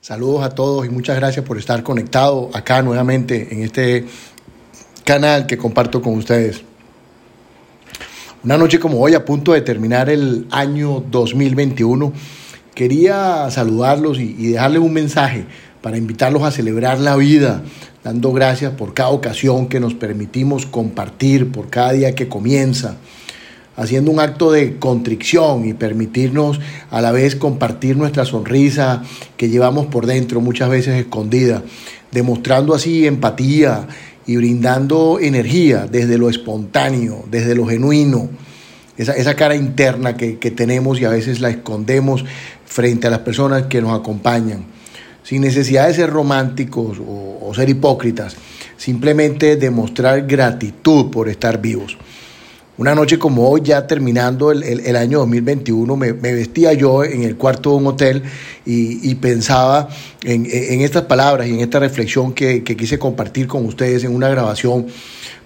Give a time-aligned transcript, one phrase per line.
[0.00, 4.06] Saludos a todos y muchas gracias por estar conectado acá nuevamente en este
[5.02, 6.62] canal que comparto con ustedes.
[8.44, 12.12] Una noche como hoy, a punto de terminar el año 2021,
[12.76, 15.46] quería saludarlos y, dejarles un mensaje
[15.82, 17.64] para invitarlos a celebrar la vida,
[18.04, 22.98] dando gracias por cada ocasión que nos permitimos compartir, por cada día que comienza,
[23.78, 26.60] haciendo un acto de contrición y permitirnos
[26.90, 29.04] a la vez compartir nuestra sonrisa
[29.36, 31.62] que llevamos por dentro muchas veces escondida,
[32.10, 33.86] demostrando así empatía
[34.26, 38.28] y brindando energía desde lo espontáneo, desde lo genuino,
[38.96, 42.24] esa, cara interna que, tenemos y a veces la escondemos
[42.66, 44.64] frente a las personas que nos acompañan,
[45.22, 48.36] sin necesidad de ser románticos o, o ser hipócritas,
[48.76, 51.96] simplemente demostrar gratitud por estar vivos.
[52.78, 57.70] Una noche como hoy, ya terminando el, año 2021, me, vestía yo en el cuarto
[57.70, 58.22] de un hotel
[58.64, 59.88] y, pensaba
[60.22, 60.46] en,
[60.80, 64.86] estas palabras y en esta reflexión que, quise compartir con ustedes en una grabación,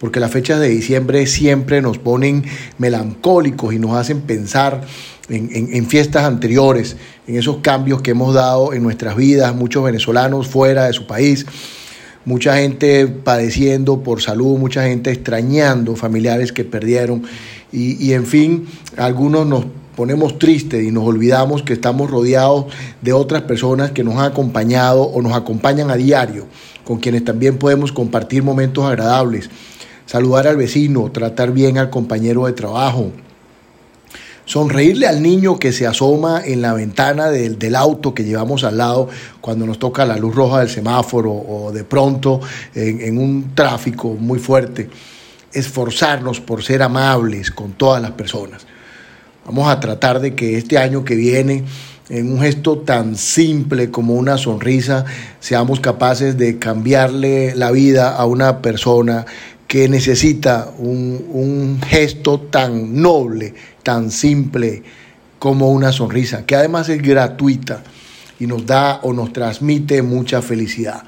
[0.00, 2.44] porque las fechas de diciembre siempre nos ponen
[2.78, 4.80] melancólicos y nos hacen pensar
[5.28, 10.48] en, en, fiestas anteriores, en esos cambios que hemos dado en nuestras vidas, muchos venezolanos
[10.48, 11.44] fuera de su país,
[12.28, 17.22] mucha gente padeciendo por salud, mucha gente extrañando familiares que perdieron.
[17.72, 18.66] Y, en fin,
[18.98, 19.64] algunos nos
[19.96, 22.66] ponemos tristes y nos olvidamos que estamos rodeados
[23.00, 26.44] de otras personas que nos han acompañado o nos acompañan a diario,
[26.84, 29.48] con quienes también podemos compartir momentos agradables,
[30.04, 33.10] saludar al vecino, tratar bien al compañero de trabajo,
[34.48, 39.10] sonreírle al niño que se asoma en la ventana del, auto que llevamos al lado
[39.42, 42.40] cuando nos toca la luz roja del semáforo o de pronto
[42.74, 44.88] en, en un tráfico muy fuerte.
[45.52, 48.66] Esforzarnos por ser amables con todas las personas.
[49.44, 51.64] Vamos a tratar de que este año que viene,
[52.08, 55.04] en un gesto tan simple como una sonrisa,
[55.40, 59.26] seamos capaces de cambiarle la vida a una persona
[59.68, 64.82] que necesita un, gesto tan noble, tan simple
[65.38, 67.82] como una sonrisa, que además es gratuita
[68.40, 71.02] y nos da o nos transmite mucha felicidad.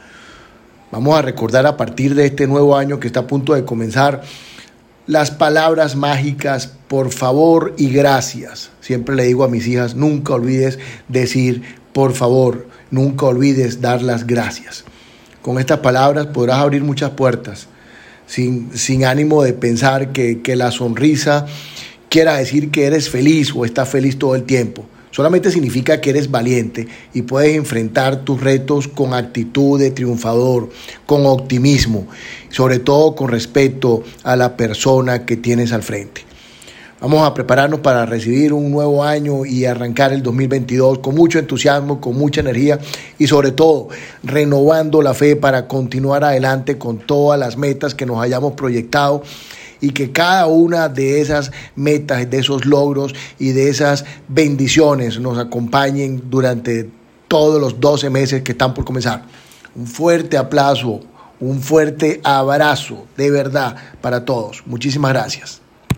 [0.93, 4.23] Vamos a recordar a partir de este nuevo año que está a punto de comenzar
[5.07, 8.71] las palabras mágicas por favor y gracias.
[8.81, 10.79] Siempre le digo a mis hijas, nunca olvides
[11.09, 11.63] decir
[11.95, 14.85] por favor, nunca olvides dar las gracias.
[15.41, 17.69] Con estas palabras podrás abrir muchas puertas
[18.31, 21.47] sin, ánimo de pensar que, que la sonrisa
[22.09, 24.87] quiera decir que eres feliz o estás feliz todo el tiempo.
[25.11, 30.71] Solamente significa que eres valiente y puedes enfrentar tus retos con actitud de triunfador,
[31.05, 32.07] con optimismo,
[32.51, 36.30] sobre todo con respeto a la persona que tienes al frente.
[37.01, 41.99] Vamos a prepararnos para recibir un nuevo año y arrancar el 2022 con mucho entusiasmo,
[41.99, 42.79] con mucha energía
[43.19, 43.89] y sobre todo
[44.23, 49.23] renovando la fe para continuar adelante con todas las metas que nos hayamos proyectado
[49.81, 55.39] y que cada una de esas metas, de esos logros y de esas bendiciones nos
[55.39, 56.91] acompañen durante
[57.29, 59.23] todos los 12 meses que están por comenzar.
[59.75, 61.01] Un fuerte aplauso,
[61.41, 64.63] un fuerte abrazo de verdad para todos.
[64.67, 65.63] Muchísimas gracias.